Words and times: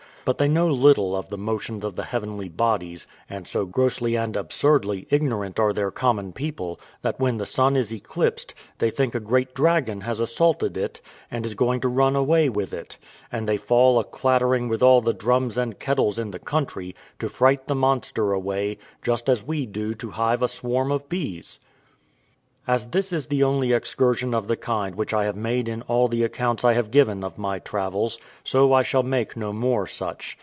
But 0.23 0.37
they 0.37 0.47
know 0.47 0.67
little 0.67 1.15
of 1.15 1.29
the 1.29 1.37
motions 1.39 1.83
of 1.83 1.95
the 1.95 2.03
heavenly 2.03 2.47
bodies; 2.47 3.07
and 3.27 3.47
so 3.47 3.65
grossly 3.65 4.15
and 4.15 4.37
absurdly 4.37 5.07
ignorant 5.09 5.59
are 5.59 5.73
their 5.73 5.89
common 5.89 6.31
people, 6.31 6.79
that 7.01 7.19
when 7.19 7.37
the 7.37 7.47
sun 7.47 7.75
is 7.75 7.91
eclipsed, 7.91 8.53
they 8.77 8.91
think 8.91 9.15
a 9.15 9.19
great 9.19 9.55
dragon 9.55 10.01
has 10.01 10.19
assaulted 10.19 10.77
it, 10.77 11.01
and 11.31 11.43
is 11.43 11.55
going 11.55 11.81
to 11.81 11.87
run 11.87 12.15
away 12.15 12.49
with 12.49 12.71
it; 12.71 12.99
and 13.31 13.49
they 13.49 13.57
fall 13.57 13.97
a 13.97 14.03
clattering 14.03 14.69
with 14.69 14.83
all 14.83 15.01
the 15.01 15.11
drums 15.13 15.57
and 15.57 15.79
kettles 15.79 16.19
in 16.19 16.29
the 16.29 16.39
country, 16.39 16.95
to 17.17 17.27
fright 17.27 17.67
the 17.67 17.73
monster 17.73 18.31
away, 18.31 18.77
just 19.01 19.27
as 19.27 19.43
we 19.43 19.65
do 19.65 19.95
to 19.95 20.11
hive 20.11 20.43
a 20.43 20.47
swarm 20.47 20.91
of 20.91 21.09
bees! 21.09 21.59
As 22.67 22.89
this 22.89 23.11
is 23.11 23.25
the 23.27 23.41
only 23.43 23.73
excursion 23.73 24.35
of 24.35 24.47
the 24.47 24.55
kind 24.55 24.93
which 24.95 25.15
I 25.15 25.25
have 25.25 25.35
made 25.35 25.67
in 25.67 25.81
all 25.81 26.07
the 26.07 26.23
accounts 26.23 26.63
I 26.63 26.73
have 26.73 26.91
given 26.91 27.23
of 27.23 27.39
my 27.39 27.57
travels, 27.57 28.19
so 28.43 28.71
I 28.71 28.83
shall 28.83 29.01
make 29.03 29.35
no 29.35 29.51
more 29.51 29.87
such. 29.87 30.37